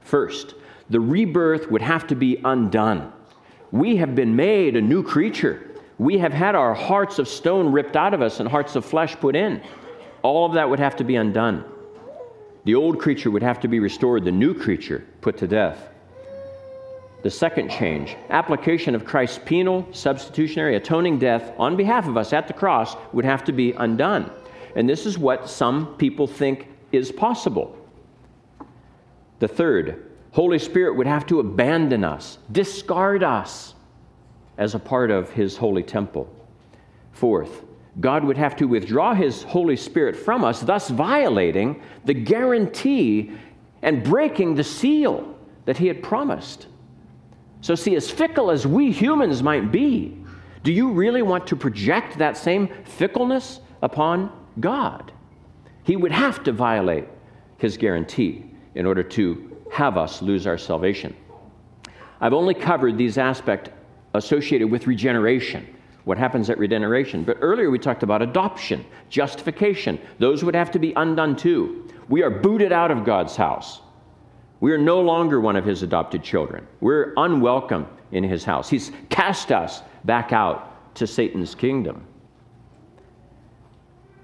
[0.00, 0.56] First,
[0.90, 3.12] the rebirth would have to be undone.
[3.70, 5.64] We have been made a new creature.
[5.98, 9.14] We have had our hearts of stone ripped out of us and hearts of flesh
[9.14, 9.62] put in.
[10.22, 11.64] All of that would have to be undone.
[12.64, 15.88] The old creature would have to be restored, the new creature put to death.
[17.22, 22.46] The second change application of Christ's penal, substitutionary, atoning death on behalf of us at
[22.46, 24.30] the cross would have to be undone.
[24.76, 27.76] And this is what some people think is possible.
[29.40, 33.74] The third, Holy Spirit would have to abandon us, discard us
[34.56, 36.32] as a part of his holy temple.
[37.12, 37.62] Fourth,
[38.00, 43.32] God would have to withdraw his Holy Spirit from us, thus violating the guarantee
[43.82, 46.66] and breaking the seal that he had promised.
[47.60, 50.16] So, see, as fickle as we humans might be,
[50.62, 54.30] do you really want to project that same fickleness upon
[54.60, 55.12] God?
[55.82, 57.06] He would have to violate
[57.56, 61.16] his guarantee in order to have us lose our salvation.
[62.20, 63.70] I've only covered these aspects
[64.14, 65.66] associated with regeneration
[66.08, 67.22] what happens at regeneration.
[67.22, 70.00] But earlier we talked about adoption, justification.
[70.18, 71.86] Those would have to be undone too.
[72.08, 73.82] We are booted out of God's house.
[74.60, 76.66] We are no longer one of his adopted children.
[76.80, 78.70] We're unwelcome in his house.
[78.70, 82.06] He's cast us back out to Satan's kingdom.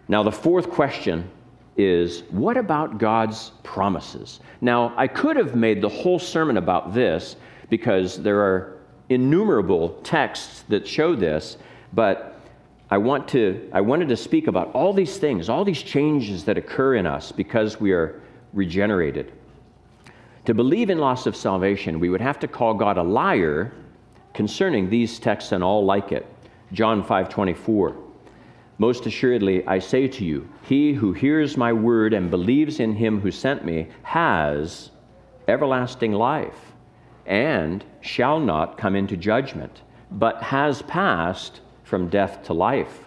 [0.09, 1.31] Now, the fourth question
[1.77, 4.41] is what about God's promises?
[4.63, 7.37] Now, I could have made the whole sermon about this
[7.69, 8.79] because there are
[9.11, 11.59] innumerable texts that show this,
[11.95, 12.41] but
[12.91, 16.59] I, want to, I wanted to speak about all these things, all these changes that
[16.59, 18.21] occur in us because we are
[18.53, 19.33] regenerated.
[20.47, 23.73] To believe in loss of salvation, we would have to call God a liar
[24.35, 26.27] concerning these texts and all like it.
[26.73, 27.97] John 5:24.
[28.79, 33.21] Most assuredly I say to you, he who hears my word and believes in him
[33.21, 34.91] who sent me has
[35.47, 36.73] everlasting life
[37.27, 43.01] and shall not come into judgment, but has passed from death to life.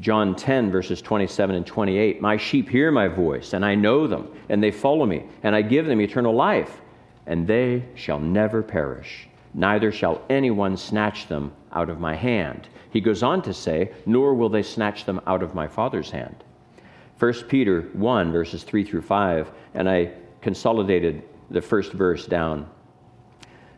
[0.00, 4.28] John 10, verses 27 and 28 My sheep hear my voice, and I know them,
[4.48, 6.80] and they follow me, and I give them eternal life,
[7.26, 12.68] and they shall never perish, neither shall anyone snatch them out of my hand.
[12.90, 16.44] He goes on to say, Nor will they snatch them out of my Father's hand.
[17.18, 22.68] 1 Peter 1, verses 3 through 5, and I consolidated the first verse down.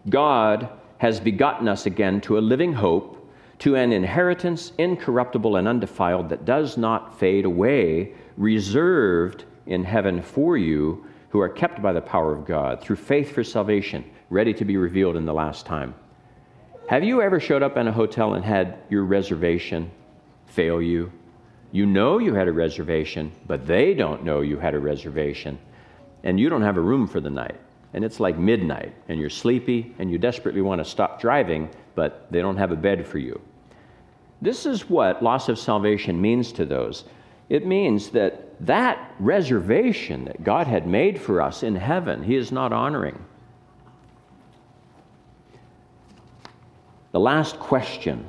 [0.09, 3.20] God has begotten us again to a living hope
[3.61, 10.57] to an inheritance incorruptible and undefiled that does not fade away, reserved in heaven for
[10.57, 14.65] you who are kept by the power of God through faith for salvation, ready to
[14.65, 15.95] be revealed in the last time.
[16.89, 19.91] Have you ever showed up in a hotel and had your reservation
[20.47, 21.13] fail you?
[21.71, 25.59] You know you had a reservation, but they don't know you had a reservation,
[26.25, 27.61] and you don't have a room for the night.
[27.93, 32.27] And it's like midnight, and you're sleepy, and you desperately want to stop driving, but
[32.33, 33.41] they don't have a bed for you.
[34.43, 37.05] This is what loss of salvation means to those.
[37.49, 42.53] It means that that reservation that God had made for us in heaven, He is
[42.53, 43.23] not honoring.
[47.13, 48.29] The last question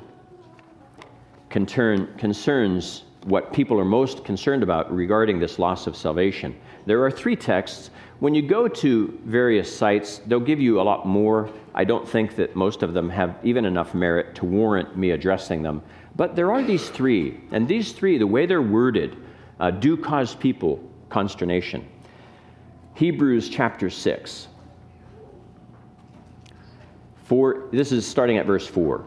[1.48, 6.56] concerns what people are most concerned about regarding this loss of salvation.
[6.86, 7.90] There are three texts.
[8.20, 11.50] When you go to various sites, they'll give you a lot more.
[11.74, 15.62] I don't think that most of them have even enough merit to warrant me addressing
[15.62, 15.82] them.
[16.16, 19.16] But there are these three, and these three, the way they're worded,
[19.60, 21.86] uh, do cause people consternation.
[22.94, 24.48] Hebrews chapter 6.
[27.24, 29.06] For, this is starting at verse 4.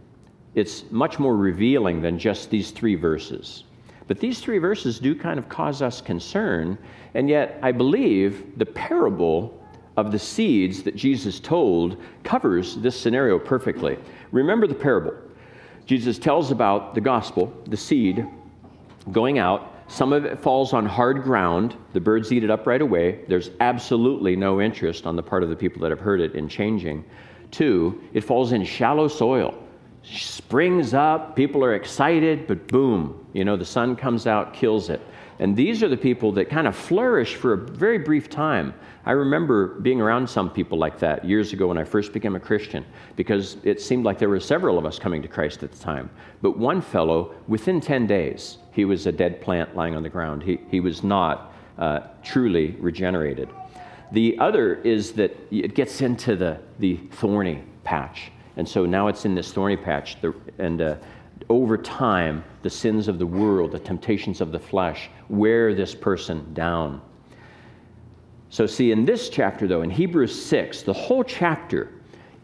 [0.55, 3.63] it's much more revealing than just these three verses.
[4.07, 6.77] But these three verses do kind of cause us concern,
[7.13, 9.57] and yet I believe the parable
[9.95, 13.97] of the seeds that Jesus told covers this scenario perfectly.
[14.31, 15.13] Remember the parable.
[15.85, 18.25] Jesus tells about the gospel, the seed,
[19.11, 19.73] going out.
[19.87, 21.75] Some of it falls on hard ground.
[21.93, 23.23] The birds eat it up right away.
[23.27, 26.47] There's absolutely no interest on the part of the people that have heard it in
[26.47, 27.03] changing.
[27.49, 29.60] Two, it falls in shallow soil
[30.03, 35.01] springs up, people are excited, but boom, you know, the sun comes out, kills it.
[35.39, 38.75] And these are the people that kind of flourish for a very brief time.
[39.05, 42.39] I remember being around some people like that years ago when I first became a
[42.39, 42.85] Christian,
[43.15, 46.11] because it seemed like there were several of us coming to Christ at the time.
[46.43, 50.43] But one fellow, within 10 days, he was a dead plant lying on the ground.
[50.43, 53.49] He, he was not uh, truly regenerated.
[54.11, 58.30] The other is that it gets into the, the thorny patch.
[58.57, 60.17] And so now it's in this thorny patch.
[60.57, 60.95] And uh,
[61.49, 66.53] over time, the sins of the world, the temptations of the flesh, wear this person
[66.53, 67.01] down.
[68.49, 71.89] So, see, in this chapter, though, in Hebrews 6, the whole chapter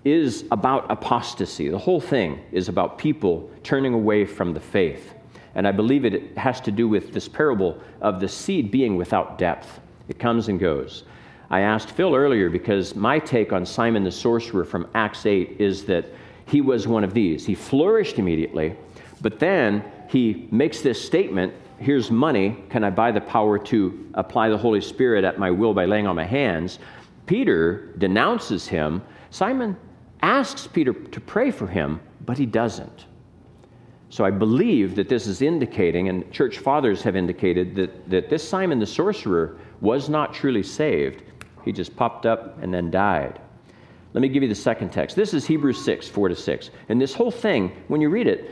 [0.05, 1.67] is about apostasy.
[1.67, 5.13] The whole thing is about people turning away from the faith.
[5.55, 9.37] And I believe it has to do with this parable of the seed being without
[9.37, 9.81] depth.
[10.07, 11.03] It comes and goes.
[11.49, 15.85] I asked Phil earlier because my take on Simon the sorcerer from Acts 8 is
[15.85, 16.05] that
[16.45, 17.45] he was one of these.
[17.45, 18.75] He flourished immediately,
[19.21, 22.63] but then he makes this statement here's money.
[22.69, 26.07] Can I buy the power to apply the Holy Spirit at my will by laying
[26.07, 26.79] on my hands?
[27.25, 29.01] Peter denounces him.
[29.29, 29.77] Simon
[30.21, 33.05] asks Peter to pray for him, but he doesn't.
[34.09, 38.47] So I believe that this is indicating, and church fathers have indicated, that, that this
[38.47, 41.23] Simon the sorcerer was not truly saved.
[41.67, 43.41] He just popped up and then died.
[44.13, 45.17] Let me give you the second text.
[45.17, 46.69] This is Hebrews 6, 4 to 6.
[46.87, 48.51] And this whole thing, when you read it,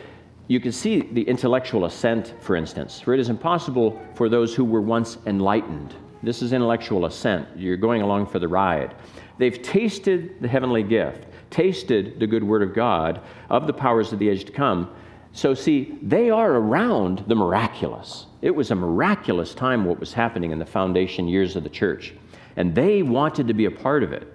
[0.49, 2.99] you can see the intellectual assent, for instance.
[2.99, 5.95] For it is impossible for those who were once enlightened.
[6.23, 7.47] This is intellectual assent.
[7.55, 8.95] You're going along for the ride.
[9.37, 14.19] They've tasted the heavenly gift, tasted the good word of God, of the powers of
[14.19, 14.93] the age to come.
[15.31, 18.25] So, see, they are around the miraculous.
[18.41, 22.13] It was a miraculous time what was happening in the foundation years of the church.
[22.55, 24.27] And they wanted to be a part of it,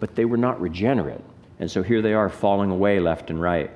[0.00, 1.20] but they were not regenerate.
[1.58, 3.70] And so here they are falling away left and right.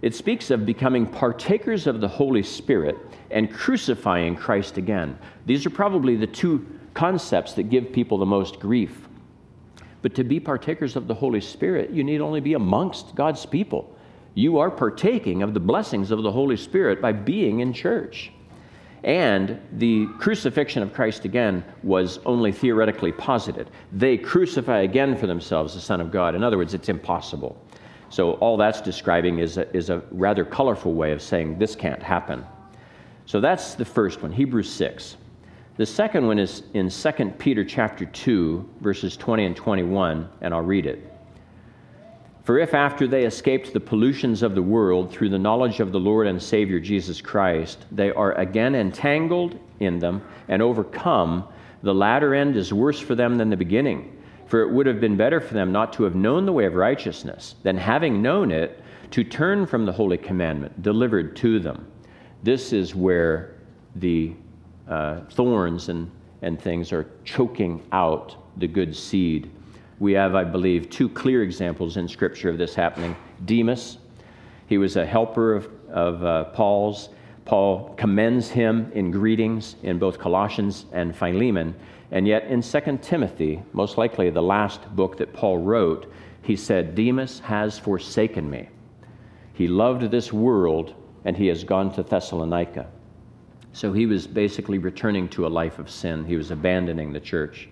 [0.00, 2.96] It speaks of becoming partakers of the Holy Spirit
[3.30, 5.18] and crucifying Christ again.
[5.44, 9.08] These are probably the two concepts that give people the most grief.
[10.00, 13.94] But to be partakers of the Holy Spirit, you need only be amongst God's people.
[14.34, 18.30] You are partaking of the blessings of the Holy Spirit by being in church.
[19.04, 23.70] And the crucifixion of Christ again was only theoretically posited.
[23.92, 26.34] They crucify again for themselves the Son of God.
[26.34, 27.56] In other words, it's impossible.
[28.10, 32.02] So, all that's describing is a, is a rather colorful way of saying this can't
[32.02, 32.44] happen.
[33.26, 35.16] So, that's the first one, Hebrews 6.
[35.76, 40.62] The second one is in 2 Peter chapter 2, verses 20 and 21, and I'll
[40.62, 41.12] read it.
[42.48, 46.00] For if after they escaped the pollutions of the world through the knowledge of the
[46.00, 51.46] Lord and Savior Jesus Christ, they are again entangled in them and overcome,
[51.82, 54.16] the latter end is worse for them than the beginning.
[54.46, 56.72] For it would have been better for them not to have known the way of
[56.72, 61.86] righteousness than having known it, to turn from the holy commandment delivered to them.
[62.44, 63.56] This is where
[63.96, 64.32] the
[64.88, 69.50] uh, thorns and, and things are choking out the good seed
[70.00, 73.16] we have, I believe, two clear examples in Scripture of this happening.
[73.44, 73.98] Demas,
[74.66, 77.08] he was a helper of, of uh, Paul's.
[77.44, 81.74] Paul commends him in greetings in both Colossians and Philemon.
[82.10, 86.94] And yet in 2 Timothy, most likely the last book that Paul wrote, he said,
[86.94, 88.68] Demas has forsaken me.
[89.54, 90.94] He loved this world
[91.24, 92.86] and he has gone to Thessalonica.
[93.72, 96.24] So he was basically returning to a life of sin.
[96.24, 97.68] He was abandoning the church.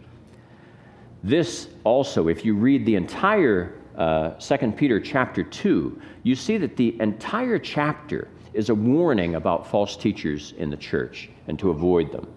[1.26, 6.76] This also, if you read the entire uh, 2 Peter chapter 2, you see that
[6.76, 12.12] the entire chapter is a warning about false teachers in the church and to avoid
[12.12, 12.32] them,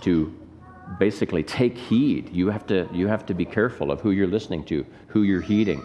[0.00, 0.36] to
[0.98, 2.28] basically take heed.
[2.32, 5.40] You have to, you have to be careful of who you're listening to, who you're
[5.40, 5.80] heeding.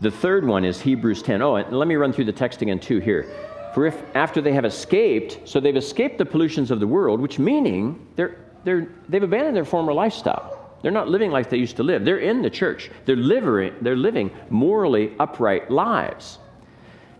[0.00, 1.40] The third one is Hebrews 10.
[1.40, 3.30] Oh, and let me run through the text again, too, here.
[3.74, 7.38] For if after they have escaped, so they've escaped the pollutions of the world, which
[7.38, 10.55] meaning they're, they're, they've abandoned their former lifestyle.
[10.82, 12.04] They're not living like they used to live.
[12.04, 12.90] They're in the church.
[13.04, 16.38] They're living, they're living morally upright lives.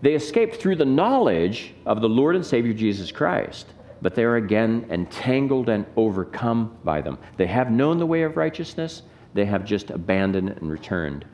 [0.01, 4.35] They escaped through the knowledge of the Lord and Savior Jesus Christ, but they are
[4.35, 7.17] again entangled and overcome by them.
[7.37, 9.01] They have known the way of righteousness,
[9.33, 11.25] they have just abandoned and returned.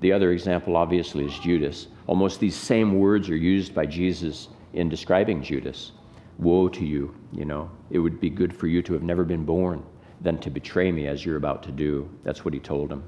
[0.00, 1.88] The other example, obviously, is Judas.
[2.06, 5.92] Almost these same words are used by Jesus in describing Judas.
[6.38, 9.44] Woe to you, you know, it would be good for you to have never been
[9.44, 9.84] born
[10.22, 12.08] than to betray me as you're about to do.
[12.22, 13.02] That's what he told him.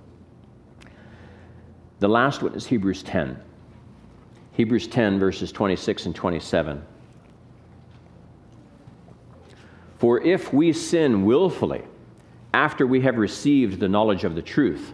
[2.01, 3.41] The last one is Hebrews 10.
[4.53, 6.85] Hebrews 10, verses 26 and 27.
[9.99, 11.83] For if we sin willfully
[12.53, 14.93] after we have received the knowledge of the truth,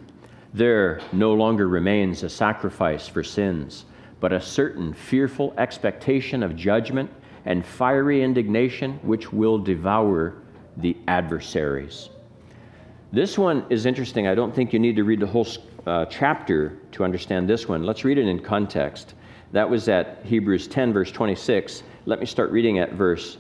[0.53, 3.87] there no longer remains a sacrifice for sins,
[4.19, 7.11] but a certain fearful expectation of judgment
[7.45, 10.37] and fiery indignation which will devour
[10.81, 12.11] the adversaries.
[13.13, 14.29] This one is interesting.
[14.29, 15.47] I don't think you need to read the whole
[15.87, 17.83] uh, chapter to understand this one.
[17.83, 19.15] Let's read it in context.
[19.53, 21.83] That was at Hebrews 10, verse 26.
[22.07, 23.39] Let me start reading at verse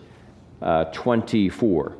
[0.60, 1.96] uh, 24.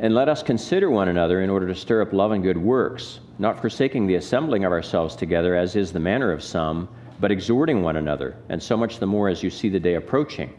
[0.00, 3.20] And let us consider one another in order to stir up love and good works,
[3.38, 6.88] not forsaking the assembling of ourselves together, as is the manner of some,
[7.20, 10.52] but exhorting one another, and so much the more as you see the day approaching.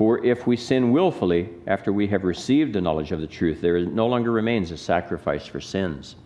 [0.00, 3.80] For if we sin willfully after we have received the knowledge of the truth, there
[3.80, 6.16] no longer remains a sacrifice for sins.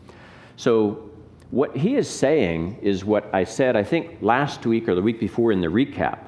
[0.54, 1.10] So
[1.50, 5.18] what he is saying is what I said, I think, last week or the week
[5.18, 6.20] before in the recap.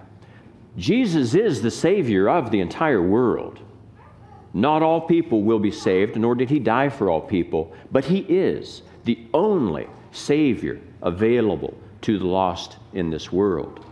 [0.76, 3.61] Jesus is the Savior of the entire world.
[4.53, 8.22] Not all people will be saved, nor did he die for all people, but he
[8.22, 13.86] is the only Savior available to the lost in this world.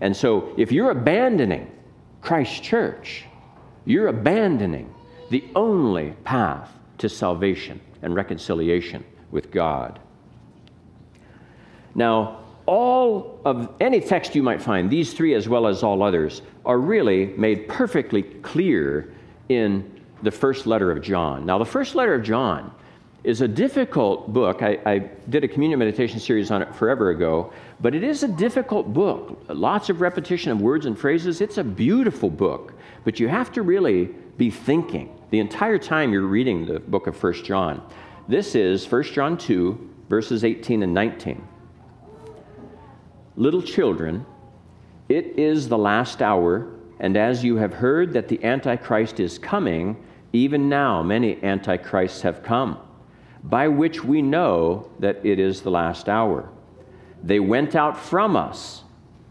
[0.00, 1.68] And so, if you're abandoning
[2.22, 3.24] Christ's church,
[3.84, 4.94] you're abandoning
[5.30, 9.98] the only path to salvation and reconciliation with God.
[11.94, 16.42] Now, all of any text you might find, these three as well as all others,
[16.64, 19.12] are really made perfectly clear
[19.48, 21.44] in the first letter of John.
[21.44, 22.72] Now, the first letter of John
[23.24, 24.62] is a difficult book.
[24.62, 24.98] I, I,
[25.28, 27.52] did a communion meditation series on it forever ago,
[27.82, 29.44] but it is a difficult book.
[29.48, 31.40] Lots of repetition of words and phrases.
[31.40, 32.74] It's a beautiful book,
[33.04, 34.04] but you have to really
[34.36, 37.82] be thinking the entire time you're reading the book of First John.
[38.28, 41.46] This is First John 2, verses 18 and 19.
[43.34, 44.24] Little children,
[45.08, 46.70] it is the last hour,
[47.00, 49.96] and as you have heard that the Antichrist is coming,
[50.32, 52.78] even now many Antichrists have come,
[53.42, 56.48] by which we know that it is the last hour.
[57.22, 58.82] They went out from us,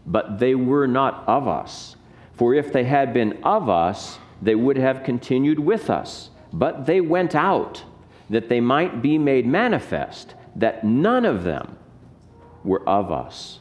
[0.06, 1.96] but they were not of us.
[2.32, 6.30] For if they had been of us, they would have continued with us.
[6.52, 7.84] But they went out,
[8.30, 11.76] that they might be made manifest, that none of them
[12.64, 13.60] were of us.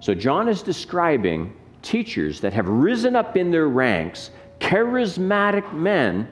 [0.00, 6.28] So, John is describing teachers that have risen up in their ranks, charismatic men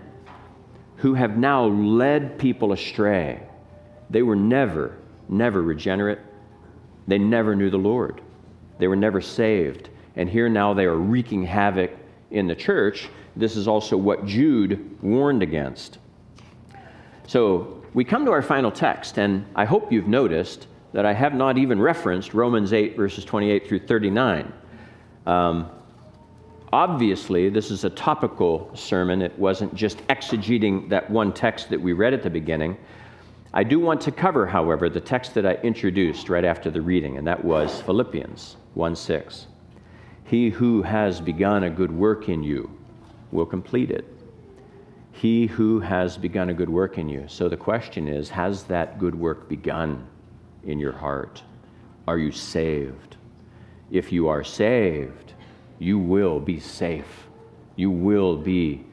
[0.97, 3.43] who have now led people astray.
[4.11, 6.18] They were never, never regenerate.
[7.07, 8.21] They never knew the Lord.
[8.79, 9.91] They were never saved.
[10.17, 11.91] And here now they are wreaking havoc
[12.31, 13.09] in the church.
[13.37, 15.99] This is also what Jude warned against.
[17.27, 21.35] So we come to our final text, and I hope you've noticed that I have
[21.35, 24.53] not even referenced Romans 8, verses 28 through 39.
[25.27, 25.71] Um,
[26.73, 29.23] obviously, this is a topical sermon.
[29.23, 32.77] It wasn't just exegeting that one text that we read at the beginning.
[33.55, 37.19] I do want to cover, however, the text that I introduced right after the reading,
[37.19, 39.47] and that was Philippians 1 6.
[40.25, 42.71] He who has begun a good work in you
[43.31, 44.07] will complete it.
[45.13, 47.27] He who has begun a good work in you.
[47.29, 50.07] So the question is has that good work begun?
[50.65, 51.43] in your heart?
[52.07, 53.17] Are you saved?
[53.91, 55.33] If you are saved,
[55.79, 57.27] you will be safe.
[57.77, 58.85] You will be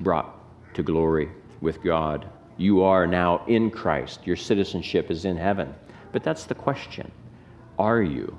[0.00, 0.38] brought
[0.74, 1.30] to glory
[1.60, 2.28] with God.
[2.56, 4.26] You are now in Christ.
[4.26, 5.74] Your citizenship is in heaven.
[6.12, 7.10] But that's the question
[7.78, 8.36] Are you?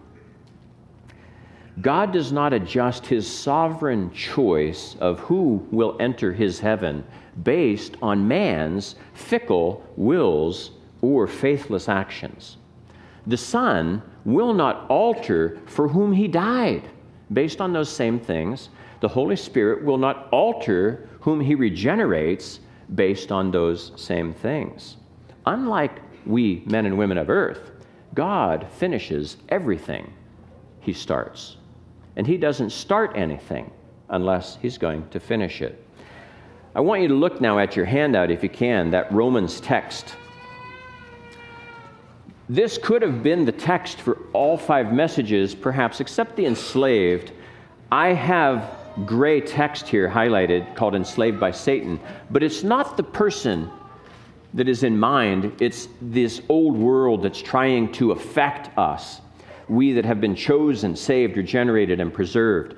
[1.82, 7.04] God does not adjust his sovereign choice of who will enter his heaven
[7.44, 12.58] based on man's fickle wills or faithless actions.
[13.28, 16.90] The Son will not alter for whom he died
[17.32, 18.70] based on those same things.
[19.02, 22.60] The Holy Spirit will not alter whom he regenerates
[22.96, 24.98] based on those same things.
[25.46, 27.72] Unlike we men and women of earth,
[28.14, 30.14] God finishes everything
[30.80, 31.58] he starts.
[32.16, 33.72] And he doesn't start anything
[34.10, 35.84] unless he's going to finish it.
[36.76, 40.16] I want you to look now at your handout, if you can, that Romans text.
[42.50, 47.32] This could have been the text for all five messages, perhaps, except the enslaved.
[47.92, 53.70] I have gray text here highlighted called Enslaved by Satan, but it's not the person
[54.54, 59.22] that is in mind, it's this old world that's trying to affect us
[59.68, 62.76] we that have been chosen, saved, regenerated, and preserved.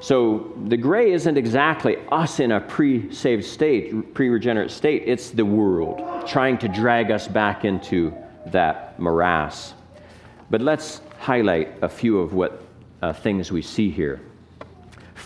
[0.00, 5.02] So the gray isn't exactly us in a pre saved state, pre regenerate state.
[5.04, 8.14] It's the world trying to drag us back into
[8.46, 9.74] that morass.
[10.48, 12.62] But let's highlight a few of what
[13.02, 14.20] uh, things we see here.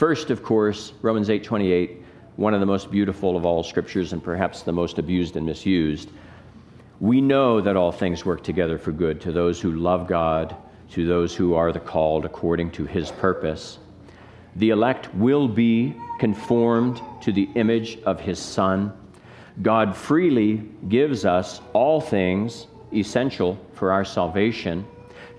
[0.05, 2.03] First, of course, Romans 8:28,
[2.37, 6.11] one of the most beautiful of all scriptures and perhaps the most abused and misused.
[7.01, 10.55] We know that all things work together for good to those who love God,
[10.91, 13.79] to those who are the called according to his purpose.
[14.57, 18.93] The elect will be conformed to the image of his Son.
[19.63, 24.85] God freely gives us all things essential for our salvation.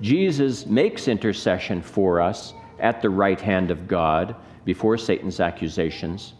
[0.02, 4.36] Jesus makes intercession for us at the right hand of God
[4.66, 6.34] before Satan's accusations,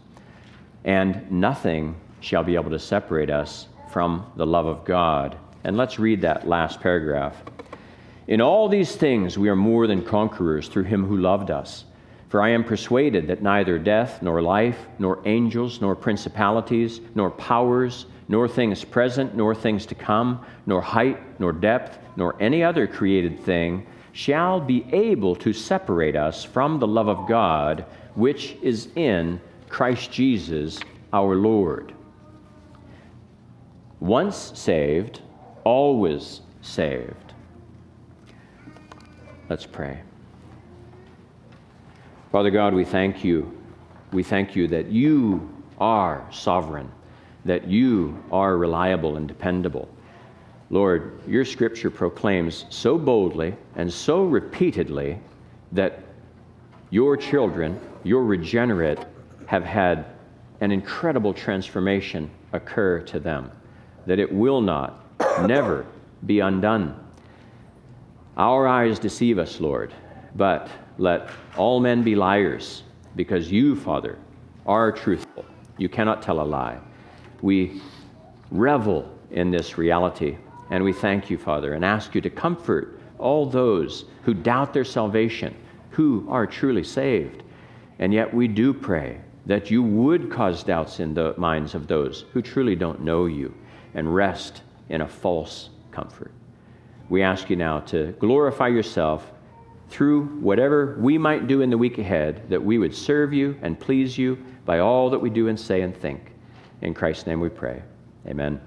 [0.84, 5.38] and nothing shall be able to separate us from the love of God.
[5.64, 7.42] And let's read that last paragraph.
[8.28, 11.84] In all these things we are more than conquerors through him who loved us.
[12.28, 18.06] For I am persuaded that neither death, nor life, nor angels, nor principalities, nor powers,
[18.28, 23.38] nor things present, nor things to come, nor height, nor depth, nor any other created
[23.40, 27.84] thing shall be able to separate us from the love of God
[28.16, 30.80] which is in Christ Jesus
[31.12, 31.92] our Lord.
[34.00, 35.22] Once saved,
[35.64, 37.34] always saved.
[39.48, 40.00] Let's pray.
[42.32, 43.56] Father God, we thank you.
[44.12, 45.48] We thank you that you
[45.78, 46.90] are sovereign,
[47.44, 49.88] that you are reliable and dependable.
[50.68, 55.18] Lord, your scripture proclaims so boldly and so repeatedly
[55.72, 56.02] that
[56.90, 59.04] your children, your regenerate,
[59.46, 60.06] have had
[60.60, 63.50] an incredible transformation occur to them
[64.06, 65.04] that it will not,
[65.46, 65.84] never
[66.24, 66.98] be undone.
[68.36, 69.92] Our eyes deceive us, Lord,
[70.36, 72.84] but let all men be liars,
[73.16, 74.18] because you, Father,
[74.66, 75.44] are truthful.
[75.78, 76.78] You cannot tell a lie.
[77.42, 77.80] We
[78.50, 80.36] revel in this reality,
[80.70, 84.84] and we thank you, Father, and ask you to comfort all those who doubt their
[84.84, 85.54] salvation,
[85.90, 87.42] who are truly saved.
[87.98, 92.24] And yet we do pray that you would cause doubts in the minds of those
[92.32, 93.54] who truly don't know you
[93.94, 96.32] and rest in a false comfort.
[97.08, 99.32] We ask you now to glorify yourself
[99.88, 103.78] through whatever we might do in the week ahead, that we would serve you and
[103.78, 106.32] please you by all that we do and say and think.
[106.82, 107.82] In Christ's name we pray.
[108.26, 108.60] Amen.